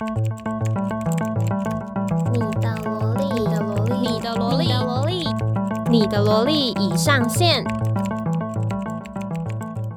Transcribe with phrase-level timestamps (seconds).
[0.00, 0.06] 你
[2.60, 5.24] 的萝莉，你的萝莉，你的萝莉，你的萝莉，
[5.90, 7.64] 你的萝莉已上线。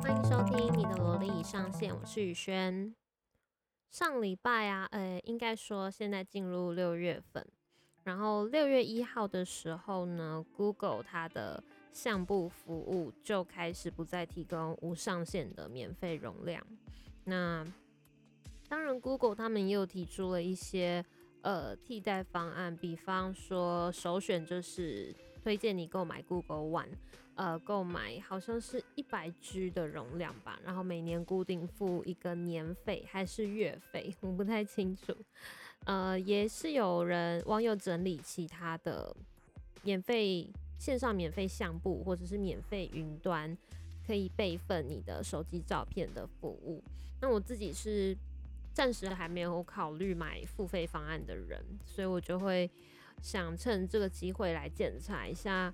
[0.01, 2.95] 欢迎收听你的萝莉已上线，我是宇轩。
[3.91, 7.45] 上礼拜啊，呃，应该说现在进入六月份，
[8.03, 11.63] 然后六月一号的时候呢，Google 它的
[11.93, 16.65] 相簿服务就开始不再提供无上限的免费容量。
[17.25, 17.63] 那
[18.71, 21.03] 当然，Google 他们也有提出了一些
[21.41, 25.13] 呃替代方案，比方说首选就是
[25.43, 26.87] 推荐你购买 Google One，
[27.35, 35.13] 呃，购买好像是一百 G 的容量吧，然后每年固定付一个年费还是月费，我不太清楚。
[35.83, 39.13] 呃，也是有人网友整理其他的
[39.83, 40.49] 免费
[40.79, 43.57] 线上免费相簿或者是免费云端
[44.07, 46.81] 可以备份你的手机照片的服务。
[47.19, 48.15] 那我自己是。
[48.73, 52.69] 暂时还没有考虑买付费方案的人，所以我就会
[53.21, 55.73] 想趁这个机会来检查一下，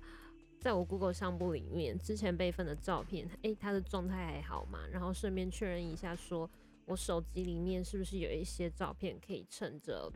[0.58, 4.86] 在我 Google 相簿里面之前备份的照片，诶、欸，它的状态还好吗？
[4.90, 6.50] 然后顺便确认一下，说
[6.86, 10.12] 我手机里面是不是有一些照片可以趁着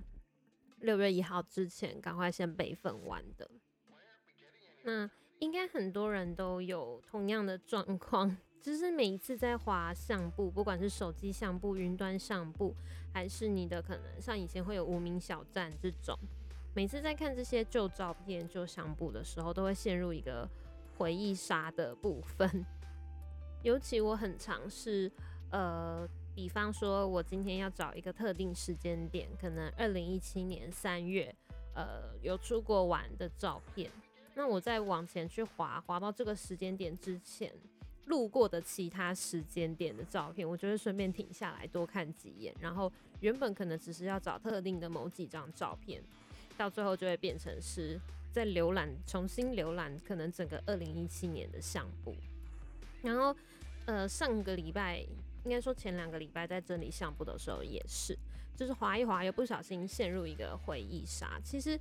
[0.80, 3.48] 六月一号之前赶快先备份完的。
[4.82, 8.36] 那应该很多人都有同样的状况。
[8.62, 12.72] 就是每一次在滑相簿，不管是手机相簿、云端相簿，
[13.12, 16.16] 还是你的可能像以前会有无名小站这种，
[16.72, 20.48] 每次在看这些旧照片、旧相簿的时候，都会陷入一个
[20.96, 22.64] 回忆杀的部分。
[23.62, 25.10] 尤其我很常是，
[25.50, 31.34] 呃，比方说我今天要找一个特定时间点，可能二零一七年三月，
[31.74, 33.90] 呃，有出国玩的照片，
[34.36, 37.52] 那我再往前去滑，滑到这个时间点之前。
[38.06, 42.54] 路过的其他时间点的照片，我就会顺便停下来多看几眼。
[42.60, 46.02] 然后原本可能只是要找特定的某几张照片，
[46.56, 48.00] 到最后就会变成是
[48.32, 52.14] 在浏览，重新浏览可能整个二零一七年的相簿。
[53.02, 53.34] 然后
[53.86, 54.98] 呃，上个礼拜
[55.44, 58.16] 应该说前两个礼拜在整理相簿的时候也是，
[58.56, 61.40] 就是滑一滑又不小心陷入一个回忆杀。
[61.44, 61.78] 其实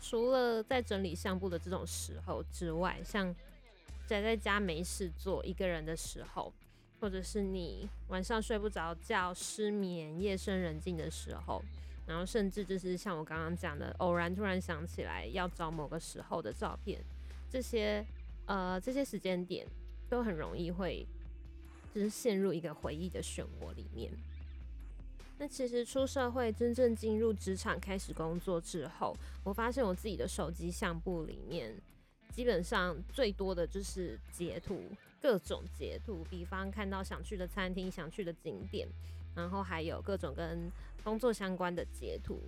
[0.00, 3.34] 除了在整理相簿的这种时候之外，像
[4.06, 6.52] 宅在家没事做，一个人的时候，
[7.00, 11.62] 或者是你晚上睡不着觉、失眠、夜深人静的时候，
[12.06, 17.00] 然后甚至就是像我刚刚讲的，偶然突然想起来要找某个时候的照片，
[17.50, 18.04] 这些
[18.46, 19.66] 呃这些时间点
[20.08, 21.04] 都很容易会
[21.94, 24.10] 就是陷入一个回忆的漩涡里面。
[25.38, 29.14] 那其实出社会、真正进入职场、开始工作之后，
[29.44, 31.74] 我发现我自己的手机相簿里面。
[32.30, 34.82] 基本上最多的就是截图，
[35.22, 38.86] 各种截图，比方看到想去的餐厅、想去的景点，
[39.34, 40.70] 然后还有各种跟
[41.02, 42.40] 工作相关的截图。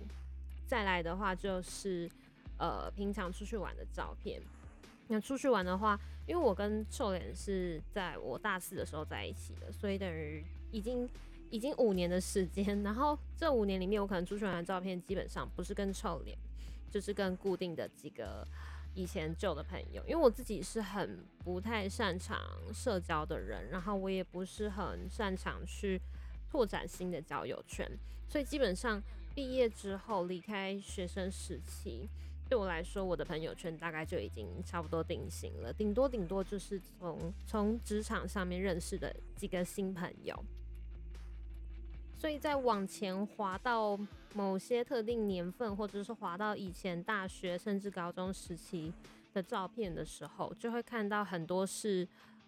[0.67, 2.07] 再来的话就是
[2.59, 4.39] 呃平常出去玩的照片。
[5.07, 11.09] 那出去玩的话，因为我跟臭脸是在我大四的时候在一起的，所以等于已经
[11.49, 12.83] 已经五年的时间。
[12.83, 16.37] 然后这五年里面，我可能出去玩的照片基本上不是跟臭脸，
[16.91, 18.47] 就是跟固定的几个。
[18.95, 22.37] 以前旧的朋友，因为我自己是很不太擅长
[22.73, 26.01] 社交的人，然后我也不是很擅长去
[26.49, 27.89] 拓展新的交友圈，
[28.27, 29.01] 所以基本上
[29.33, 32.09] 毕业之后离开学生时期，
[32.49, 40.43] 对我来说，我的朋友圈大概就已经差不多定型了，顶多顶多就是从从职场上面认识的几个新朋友。
[42.19, 43.97] 所以在往前滑到
[44.33, 48.93] 某些特定年份，或者是滑到以前大学甚至高中时期
[49.33, 52.05] 的照片的时候，就会看到很多是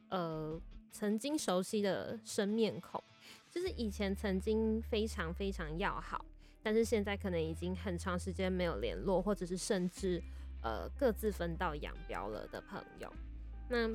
[0.10, 0.60] 呃
[0.92, 3.02] 曾经熟悉的生面孔，
[3.50, 6.26] 就是以前曾经非常非常要好，
[6.62, 10.22] 但是现在可能已经很长时间没有联络，或者是甚至
[10.62, 13.10] 呃各自分道扬镳了的朋友。
[13.70, 13.88] 那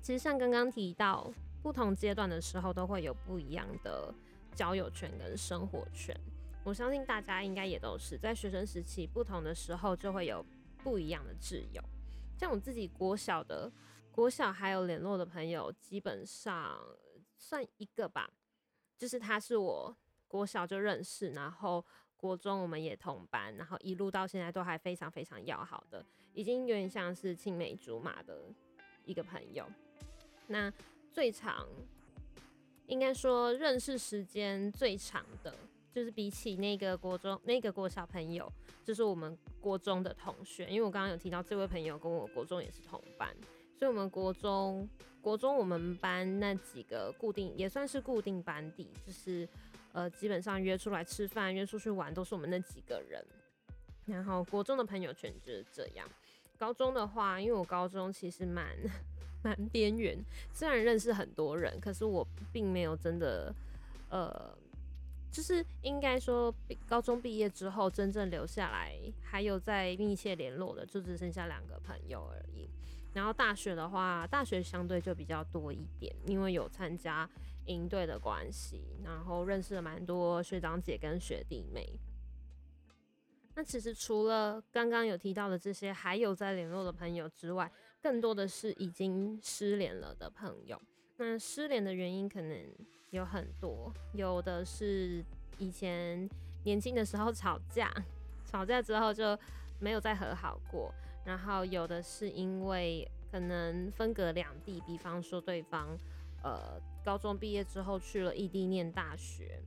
[0.00, 1.28] 其实像刚刚提到，
[1.64, 4.14] 不同阶段的时候都会有不一样的。
[4.58, 6.12] 交友圈跟生活圈，
[6.64, 10.44] 我相信大家应该也都是在学生时期不同的时候就会有
[10.82, 11.80] 不一样的挚友。
[12.36, 13.70] 像我自己国小的
[14.10, 16.76] 国小还有联络的朋友，基本上
[17.36, 18.28] 算一个吧，
[18.96, 19.96] 就是他是我
[20.26, 21.84] 国小就认识，然后
[22.16, 28.52] 国中我们也同班，然后一路到现在都还非常非常要好的，已经有点像是青梅竹马的
[29.04, 29.64] 一个朋友。
[30.48, 30.68] 那
[31.12, 31.64] 最长。
[32.88, 35.54] 应该说，认识时间最长的，
[35.92, 38.50] 就是比起那个国中那个国小朋友，
[38.82, 40.66] 就是我们国中的同学。
[40.68, 43.28] 因为我刚刚有提到这位朋友跟我国中也是同班，
[43.78, 44.88] 所以我们国中
[45.20, 49.46] 国中我们班那几个固定也算是固定班底，就是
[49.92, 53.22] 呃，基本上约出来吃饭、约出去玩都是我们那几个人。
[54.06, 56.08] 然后国中的朋友圈就是这样。
[56.56, 58.74] 高中的话，因为我高中其实蛮
[59.42, 60.18] 蛮边缘，
[60.52, 63.54] 虽然认识很多人，可是我并没有真的
[64.10, 64.56] 呃。
[65.30, 66.52] 就是应该说，
[66.88, 72.66] 高中毕业之后，真正留下来还有在密切联络的，就只剩下两个朋友而已。
[73.12, 77.28] 然后大学的话，大学相对就比较多一点，因为有参加
[77.66, 81.86] 营队的关系，然后认识了蛮多学长姐跟学弟妹。
[83.54, 87.70] 那其实除了刚刚有提到的这些，还有在联络的朋友之外，
[88.02, 90.80] 更多的是已经失联了的朋友。
[91.16, 92.56] 那失联的原因可能。
[93.10, 95.24] 有很多，有的是
[95.56, 96.28] 以前
[96.64, 97.90] 年轻的时候吵架，
[98.44, 99.34] 吵架之后就
[99.80, 100.92] 没有再和好过。
[101.24, 105.96] 然后有的是因为可能分隔两地，比方说对方
[106.42, 109.58] 呃高中毕业之后去了异地念大学，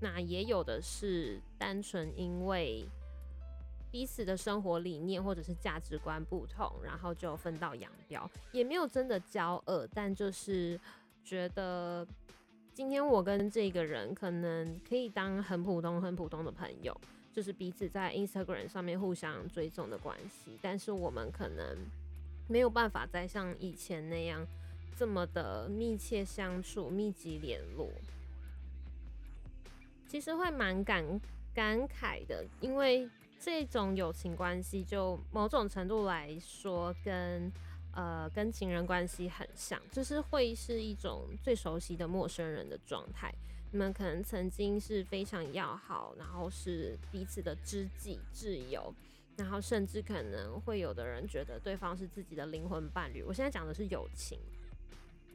[0.00, 2.86] 那也有的是单纯因为
[3.90, 10.78] 彼此的生活理念或者是价值观不同，然后就分道扬镳，也没有真的交恶，但就是
[11.24, 12.06] 觉得。
[12.72, 16.98] 今天我跟这个人可能可以当很普通、很普通的朋友，
[17.30, 20.56] 就是彼此在 Instagram 上面互相追踪的关系。
[20.62, 21.76] 但是我们可能
[22.48, 24.46] 没有办法再像以前那样
[24.96, 27.90] 这么的密切相处、密集联络。
[30.08, 31.04] 其实会蛮感
[31.52, 33.06] 感慨的，因为
[33.40, 37.50] 这种友情关系，就某种程度来说跟。
[37.92, 43.34] 呃，跟情人关系很像，就是会是一种最熟悉的陌生人的状态。
[43.72, 48.94] 你们可能曾经是非常要好，然后是彼此的知己挚友，
[49.36, 53.24] 然后甚至可能会有的人觉得对方是自己的灵魂伴侣。
[53.24, 54.38] 我现在讲的是友情，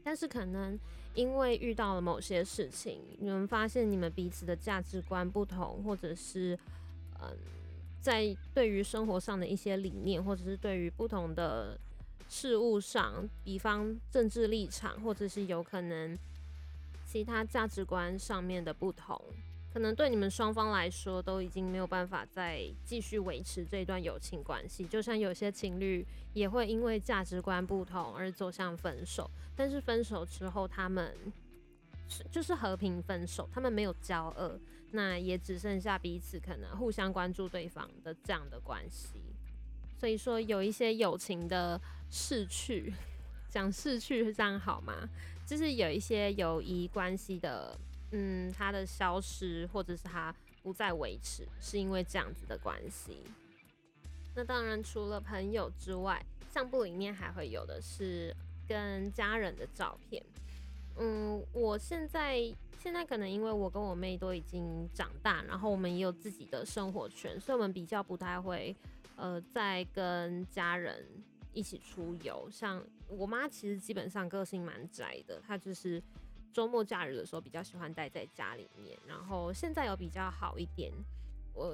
[0.02, 0.80] 但是可能
[1.14, 6.58] 因为遇到了某些事情，你们发现你们彼此的价值观不同，或者是
[7.22, 7.38] 嗯，
[8.06, 11.76] 在对于生活上的一些理念，或者是对于不同的。
[12.28, 16.18] 事物上，比方政治立场，或者是有可能
[17.06, 19.16] 其他价值观上面的不同，
[19.72, 24.88] 可能对你们双方来说都已经没有办法再继续维持这段友情关系。
[24.88, 26.04] 就像有些情侣
[26.34, 31.16] 也会因为价值观不同而走向分手，但是分手之后他们
[32.32, 34.60] 就是和平分手，他们没有交恶，
[34.92, 39.22] 那也只剩下彼此可能互相关注对方的这样的关系。
[39.98, 41.80] 所以说，有一些友情的。
[42.12, 42.94] 逝去，
[43.50, 45.10] 讲逝去是这样好吗？
[45.46, 47.78] 就是有一些友谊关系的，
[48.12, 53.24] 嗯，它的消失或者是它不再维持，是因为这样子的关系。
[54.36, 56.24] 那当然，除了朋友之外，
[56.54, 58.34] 相簿里面还会有的是
[58.68, 60.24] 跟家人的照片。
[60.98, 62.40] 嗯，我现在
[62.80, 68.76] 现在可能因为我跟我妹都已经长大，然后我们也有自己的生活圈，所以我们比较不太会，
[69.16, 71.06] 呃，再跟家人。
[71.58, 76.04] 一起出游，像我妈其实基本上个性蛮宅的，她就是
[76.52, 79.00] 周末假日的时候比较喜欢待在家里面。
[79.08, 80.92] 然后现在有比较好一点，
[81.54, 81.74] 我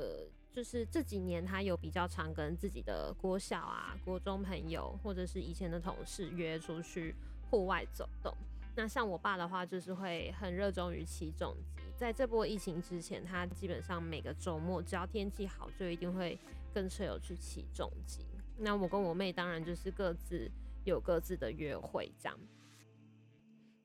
[0.51, 7.15] 就是这几年她有比较常跟自己的国小啊、国中朋友或者是以前的同事约出去
[7.49, 8.31] 户外走动。
[8.75, 11.81] 那像我爸的话，就是会很热衷于骑重机。
[11.97, 16.39] 在这波疫情之前，他基本上每个周末只要天气好，就一定会
[16.73, 18.25] 跟车友去骑重机。
[18.57, 20.49] 那我跟我妹当然就是各自
[20.83, 22.39] 有各自的约会这样，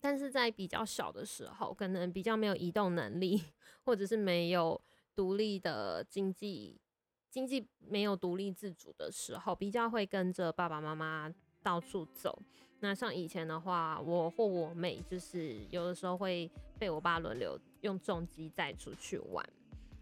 [0.01, 3.43] 但是在比较小的时候，可能比较没有移动能力，
[3.85, 4.81] 或者是没有
[5.15, 6.81] 独立的经济
[7.29, 11.33] 经济没有独立自主的时候，比较会跟着爸爸妈妈
[11.63, 12.43] 到处走。
[12.81, 19.45] 那像以前的话，我或我妹就是有的时候会被我爸轮流用重机载出去玩，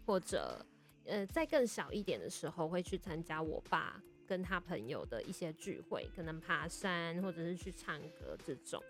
[0.05, 0.65] 或者
[1.05, 4.01] 呃在更小一点的时候会去参加我爸。
[4.27, 8.81] 跟他朋友的一些聚会，可能爬山或者是去唱歌这种。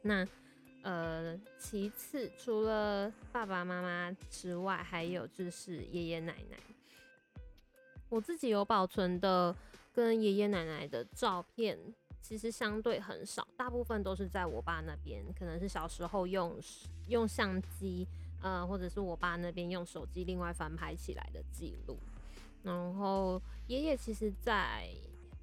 [0.00, 0.24] 那
[0.82, 6.56] 呃，其次除了爸爸妈妈之外，还有就是爷爷奶奶。
[8.08, 9.52] 我自己有保存的
[9.92, 11.76] 跟爷爷奶奶的照片，
[12.24, 16.58] 其实相对很少，大部分都是在我爸那边，可能是小时候用
[17.08, 18.08] 用相机，
[18.40, 21.98] 呃，或者是我爸那边用手机另外翻拍起来的记录。
[22.62, 24.88] 然后爷爷其实在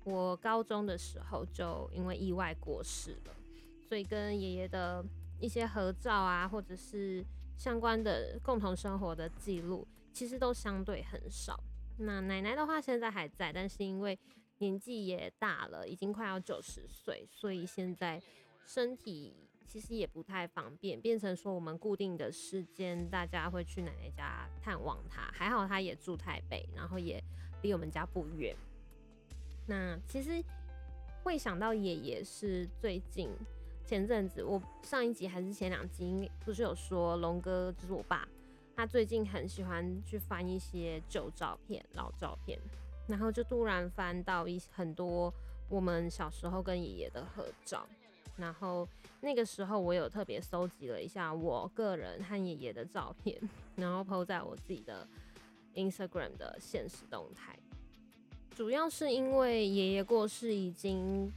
[0.04, 3.36] 我高中的时候就因为意外过世了，
[3.88, 5.06] 所以跟爷爷的
[5.40, 7.24] 一些合照啊，或者是
[7.60, 11.64] 相关的共同生活的记录，其实都相对很少。
[11.98, 14.18] 那奶奶的话现在还在，但是因为
[14.62, 18.22] 年纪也大了，已经快要九十岁，所以现在
[18.68, 19.34] 身体
[19.68, 25.24] 其实也不太方便，变成说我们固定的时间，大家会去奶奶家探望她。
[25.34, 27.22] 还好她也住台北，然后也
[27.64, 28.56] 离我们家不远。
[29.68, 30.40] 那其实
[31.24, 33.30] 会想到爷爷是最近
[33.84, 38.28] 前阵子，我上一集还是前两集，不是有说龙哥就是我爸，
[38.76, 42.60] 他最近很喜欢去翻一些旧照片、老照片，
[43.12, 45.32] 然后就突然翻到一很多
[45.68, 47.86] 我们小时候跟爷爷的合照，
[48.38, 48.88] 然后
[49.20, 53.38] 那个时候我有特别搜集了一下我个人和爷爷的照片，
[53.76, 55.06] 然后 po 在我自己的
[55.76, 57.60] Instagram 的现实动态。
[58.56, 61.30] 主要是因为爷爷过世已经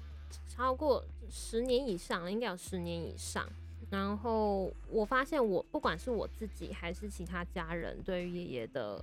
[0.49, 3.45] 超过十年以上，应该有十年以上。
[3.90, 9.02] 然后我发现，我不管是我自己还是其他家人，对于爷爷的，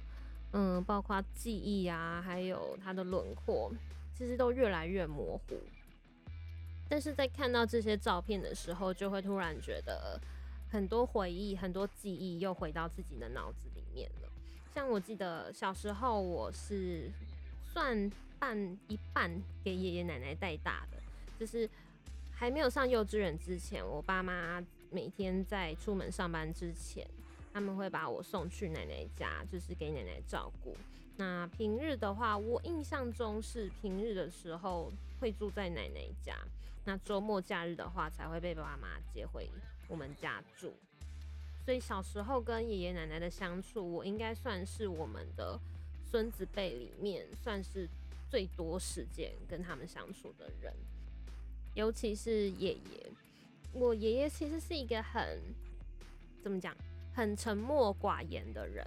[0.53, 3.72] 嗯，包括记忆啊，还有他的轮廓，
[4.15, 5.60] 其实都越来越模糊。
[6.89, 10.20] 但是在看到这些照片的时候，就会突然觉得
[10.70, 14.29] 很多回忆、很多记忆又回到自己的脑子里面了。
[14.74, 17.10] 像我记得小时候，我是。
[17.74, 19.31] 算半一半
[19.63, 20.98] 给爷爷奶奶带大的，
[21.39, 21.70] 就是
[22.34, 27.08] 还没有上幼稚园之前，我爸妈每天在出门上班之前，
[27.53, 30.75] 他们会把我送去奶奶家，就是给奶奶照顾。
[31.17, 36.36] 那平日的话，我印象中是平日的时候会住在奶奶家，
[36.86, 39.50] 那周末假日的话才会被爸妈接回
[39.88, 40.74] 我们家住。
[41.65, 45.60] 所以小时候跟爷爷奶奶的相处，我应该算是我们的。
[46.03, 47.88] 孙子辈里面算是
[48.29, 50.74] 最多时间跟他们相处的人，
[51.74, 53.10] 尤其是爷爷。
[53.72, 55.39] 我爷爷其实是一个很
[56.43, 56.75] 怎么讲，
[57.13, 58.86] 很沉默寡言的人。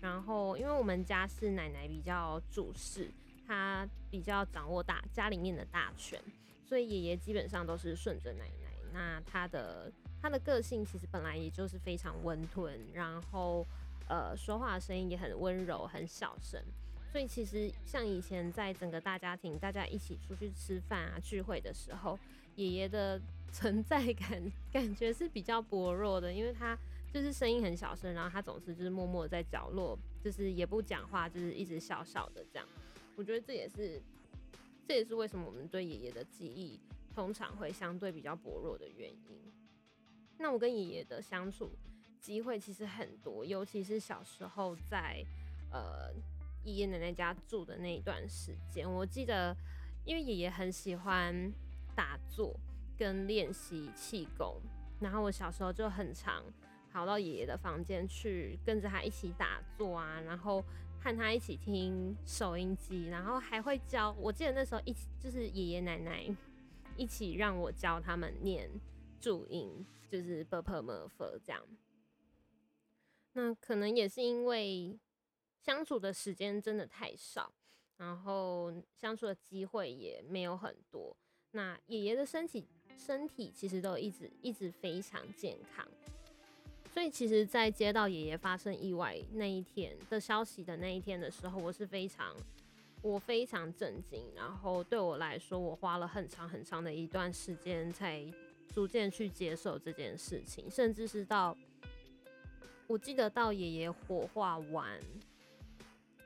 [0.00, 3.10] 然后，因为我们家是奶奶比较主事，
[3.46, 6.20] 他比较掌握大家里面的大权，
[6.66, 8.70] 所以爷爷基本上都是顺着奶奶。
[8.92, 9.90] 那他的
[10.20, 13.66] 他的个性其实本来也就是非常温吞，然后。
[14.06, 16.62] 呃，说话的声音也很温柔，很小声，
[17.10, 22.18] 所以其实像以前在整个大家庭，大家一起出去吃饭啊、聚会的时候，
[22.56, 23.18] 爷爷的
[23.50, 26.78] 存在感 感觉是比较薄弱的，因为他
[27.14, 32.66] 就是声音很小声，然后他总是就是默默在角落，就是也不讲话，就是一直笑笑的这样。
[33.14, 34.02] 我觉得这也是，
[34.88, 36.80] 这也是为什么我们对爷爷的记忆
[37.14, 39.40] 通常会相对比较薄弱的原因。
[40.38, 41.70] 那我跟爷爷的相处。
[42.20, 45.22] 机会其实很多，尤其是小时候在
[45.70, 46.10] 呃
[46.64, 48.90] 爷爷奶奶家住的那一段时间。
[48.90, 49.54] 我记得，
[50.06, 51.52] 因为爷爷很喜欢
[51.94, 52.58] 打坐
[52.96, 54.58] 跟练习气功，
[55.00, 56.42] 然后我小时候就很常
[56.94, 60.64] 跑到爷爷的房间去，跟着他一起打坐啊，然后
[61.00, 64.12] 和他一起听收音机，然后还会教。
[64.12, 66.24] 我记得那时候一起就是爷爷奶奶
[66.96, 68.70] 一起让我教他们念
[69.20, 71.60] 注音，就是 b p m f 这样。
[73.32, 74.96] 那可能也是因为
[75.58, 77.52] 相处的时间真的太少，
[77.96, 81.16] 然后相处的机会也没有很多。
[81.50, 85.84] 那爷爷的身体身体其实都一直一直非常健康，
[86.94, 92.32] 所以其实，在接到爷爷发生意外那一天的消息的那一天的时候，我是非常
[93.02, 94.22] 我非常震惊。
[94.36, 98.24] 然后对我来说，我花了很长很长的一段时间才
[98.72, 101.58] 逐渐去接受这件事情，甚至是到。
[102.86, 105.00] 我记得到爷爷火化完，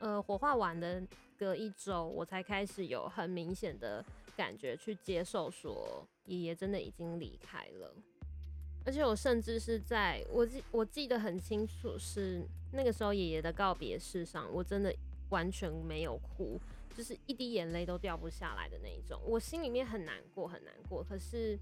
[0.00, 1.02] 呃，火化完的
[1.38, 4.04] 隔一周，我才开始有很明显的
[4.37, 7.94] 感觉去接受，说爷爷真的已经离开了。
[8.88, 12.42] 而且我甚至是在我记我记得很清楚，是
[12.73, 14.90] 那个时候爷爷的告别式上，我真的
[15.28, 16.59] 完全没有哭，
[16.97, 19.21] 就是一滴眼泪都掉不下来的那一种。
[19.26, 21.59] 我心里面很难过，很难过，可是。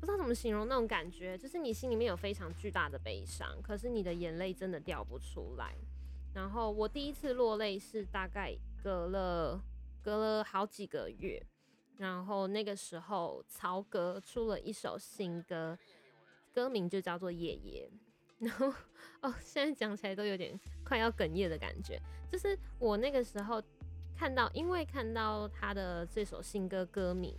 [0.00, 5.74] 不知道怎么形容那种感觉，就是你心里面有非常巨大的悲伤，可是你的眼泪真的掉不出来。
[6.32, 9.60] 然后我第一次落泪是大概隔了
[10.00, 11.44] 隔了好几个月，
[11.96, 15.76] 然后那个时候曹格出了一首新歌，
[16.54, 17.90] 歌名就叫做《夜夜》。
[18.46, 18.72] 然后
[19.20, 22.00] 哦，现在讲起来都有点快要哽咽的感觉。
[22.30, 23.62] 就是我那个时候
[24.16, 27.34] 看到，因为看到他的这首新歌歌名。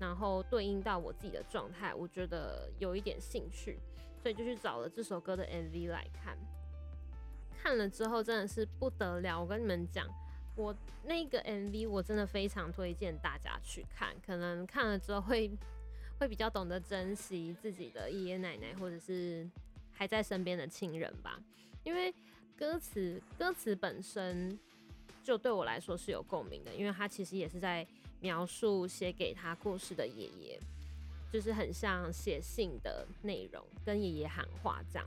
[0.00, 3.78] 然后对应到我自己的状态，我觉得有一点兴趣，
[4.20, 6.36] 所以就去找了这首歌的 MV 来看。
[7.56, 10.06] 看了之后真的是不得了，我跟你们讲，
[10.56, 14.14] 我那个 MV 我真的非常推荐大家去看。
[14.26, 15.48] 可能看了之后会
[16.24, 19.46] 会比较懂得珍惜自己的爷爷奶奶或者是
[19.92, 21.38] 还在身边的亲人吧，
[21.82, 22.12] 因为
[22.56, 24.58] 歌词歌词本身
[25.22, 27.86] 就对我来说是有共鸣的，因为它其实也是在。
[28.20, 30.58] 描述写给他故事的爷爷，
[31.30, 35.06] 就是很像写信的内容，跟爷爷喊话这样。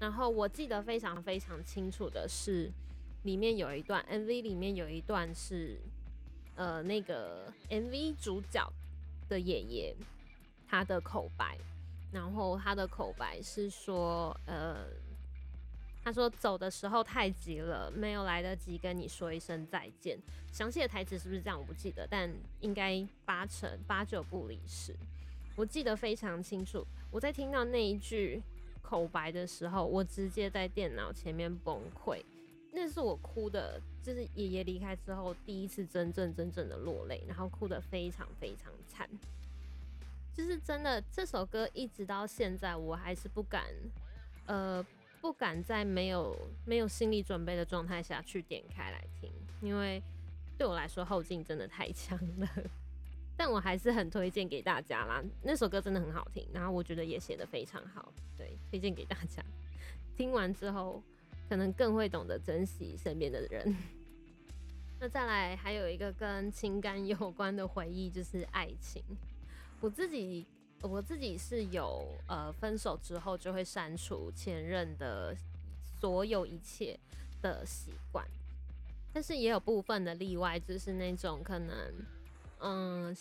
[0.00, 2.70] 然后我记得非常非常清楚的是，
[3.24, 5.76] 里面有一段 MV，里面有一段是，
[6.56, 8.66] 呃，那个 MV 主角
[9.28, 9.94] 的爷爷
[10.68, 11.58] 他的口白，
[12.12, 14.86] 然后他的口白是说，呃，
[16.02, 20.18] 他说走的时候太急了，没有来得及跟你说一声再见。
[20.52, 21.58] 详细的台词是不是这样？
[21.58, 24.94] 我不记得，但应该八成八九不离十。
[25.56, 28.42] 我记得非常清楚，我在听到那一句。
[28.86, 32.22] 口白的时候，我直接在电脑前面崩溃，
[32.70, 39.08] 那是我哭的，就是爷爷离开之后第一次真正真正的落泪，然后哭得非常非常惨，
[40.34, 43.64] 就是真的这首歌一直到现在我还是不敢，
[44.46, 44.84] 呃，
[45.20, 46.36] 不敢在没有
[46.66, 50.02] 没有心理准备的状态下去点开来听，因为
[50.58, 52.48] 对我来说后劲真的太强了。
[53.36, 59.42] 但我还是很推荐给大家啦，那首歌真的很好听，然后我觉得也写得非常好，对，推荐给大家。
[60.16, 61.02] 听完之后，
[61.48, 63.76] 可能更会懂得珍惜身边的人。
[65.00, 69.02] 那再来还有一个跟情感有关的回忆，就是爱情。
[69.80, 70.46] 我自己
[70.82, 75.34] 我自己是有呃分手之后就会删除前任的
[76.00, 76.98] 所有一切
[77.42, 78.26] 的习惯，
[79.12, 81.92] 但是也有部分的例外，就是那种可能。
[82.60, 83.14] 嗯，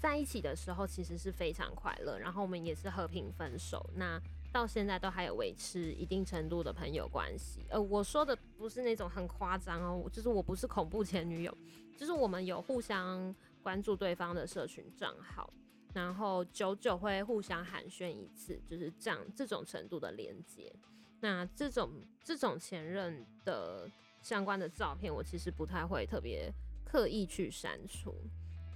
[0.00, 3.84] 在一起的时候其实是非常快乐，然后我们也是和平分手。
[3.94, 4.18] 那
[4.50, 7.64] 到现在都还有维持一定程度的朋友关系。
[7.68, 11.58] 呃，我说的不是那种很夸张哦，就是我不是恐怖前女友，
[11.98, 15.50] 就是我们有互相关注对方的社群账号，
[15.94, 20.72] 然后久久会互相寒暄一次，就是这样这种程度的连接。
[21.20, 21.90] 那这种
[22.24, 23.88] 这种前任的
[24.22, 26.52] 相关的照片，我其实不太会特别
[26.84, 28.14] 刻意去删除。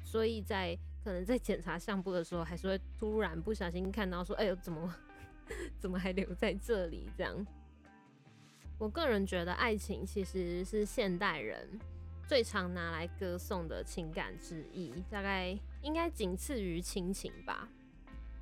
[0.05, 4.95] 所以在可能在检查相簿的时候，还是会突然不小心看到说：“哎呦，怎么
[5.79, 7.47] 怎么还留在这里？”这样。
[8.79, 11.67] 我个人觉得，爱情其实是现代人
[12.29, 17.69] 最常拿来歌颂的情感之一，大概应该仅次于亲情吧。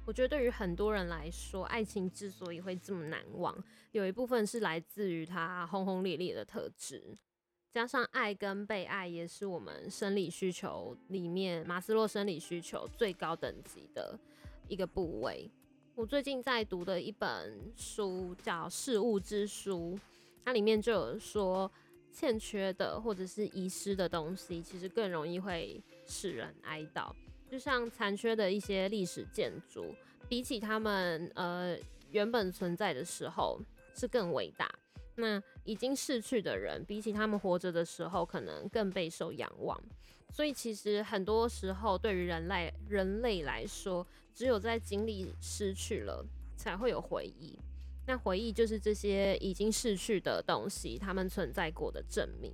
[0.07, 3.55] 我觉得对于很多人来说，爱情之所以会这么难忘，
[3.93, 7.15] 有一部分是来自于它轰轰烈烈的特质。
[7.71, 14.19] 加上爱跟被爱，也是我们生理需求里面马斯洛生理需求最高等级的
[14.67, 15.51] 一个部位。
[15.95, 19.99] 我最近在读的一本书叫《事物之书》，
[20.43, 21.71] 它里面就有说，
[22.11, 27.13] 欠缺的或者是遗失的东西，其实更容易会使人哀悼。
[27.55, 29.95] 就像残缺的一些历史建筑，
[30.29, 31.79] 比起他们呃
[32.11, 33.61] 原本存在的时候，
[33.95, 34.69] 是更伟大。
[35.15, 39.81] 那已经逝去的人，比起他们活着的时候，可能更备受仰望。
[40.33, 47.57] 所以，其实很多时候，对于人类人类来说，只有在经历失去了，才会有回忆。
[48.05, 52.53] 那回忆就是这些已经逝去的东西，他们存在过的证明。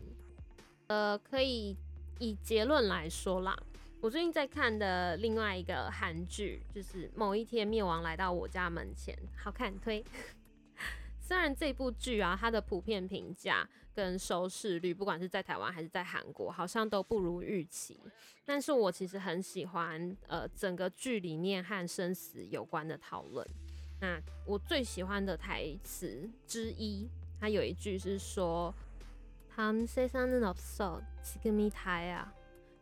[0.88, 1.74] 呃，可以
[2.18, 3.56] 以结论来说啦，
[4.01, 10.05] 我最近在看的另外一个韩剧，就是某一天灭亡来到我家门前，好看推。
[11.19, 17.99] 虽然这部剧啊，它的普遍评价跟收视率，不管是在台湾还是在韩国，好像都不如预期。
[18.45, 23.43] 但是我其实很喜欢，呃，整个剧里面和生死有关的讨论。
[24.01, 32.27] 那我最喜欢的台词之一，它有一句是说：“他们세상은없어지금이다야。”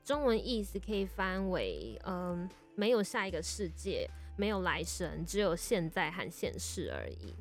[0.09, 7.35] 中文意思可以翻为：嗯、没有下一个世界，没有来生，只有现在和现世而已。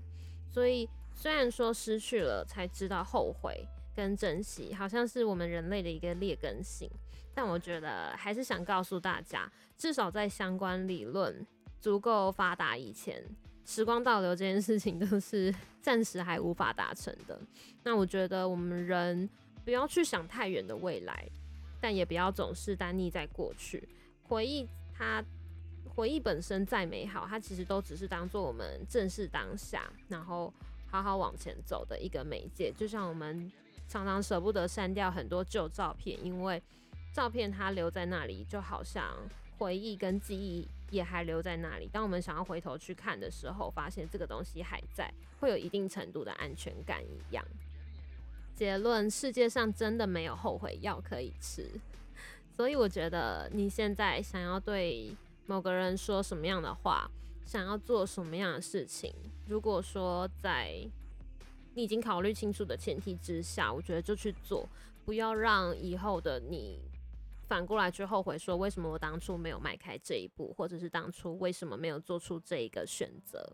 [0.52, 6.92] 所以，虽然说失去了才知道后悔跟珍惜，好像是我们人类的一个劣根性，
[7.34, 11.48] 但我觉得还是想告诉大家，至少在相关理论
[11.80, 13.24] 足够发达以前，
[13.64, 17.40] 时光倒流这件事情都是暂时还无法达成的。
[17.86, 19.30] 那我觉得我们人
[19.64, 21.30] 不要去想太远的未来，
[21.80, 23.88] 但也不要总是单溺在过去，
[24.24, 25.24] 回忆它。
[25.96, 30.54] 回忆本身再美好，它其实都只是当做我们正视当下，然后
[30.92, 32.72] 好好往前走的一个媒介。
[32.72, 33.52] 就像我们
[33.88, 36.62] 常常舍不得删掉很多旧照片，因为
[37.12, 39.12] 照片它留在那里，就好像
[39.58, 41.90] 回忆跟记忆也还留在那里。
[41.92, 47.44] 当我们想要回头去看的时候，发现这个东西还在，会有一定程度的安全感一样。
[48.58, 51.70] 结论：世界上真的没有后悔药可以吃，
[52.52, 55.16] 所以我觉得你现在想要对。
[55.50, 57.10] 某个人说什么样的话，
[57.46, 59.14] 想要做什么样的事情，
[59.48, 60.86] 如果说在
[61.74, 64.68] 你已经考虑清楚的前提之下，我觉得就去做，
[65.06, 66.82] 不要让以后的你
[67.48, 73.50] 反过来去后悔说，为什么我当初没有迈开这一步，或者是当初为什么没有做出这一个选择。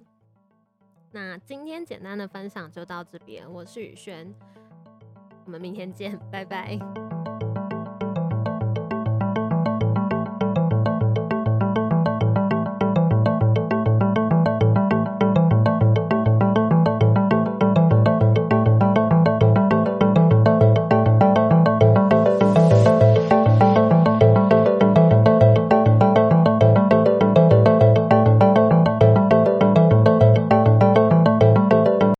[1.12, 4.34] 那今天简单的分享就到这边，我是雨轩，
[5.46, 6.78] 我们明天见，拜拜。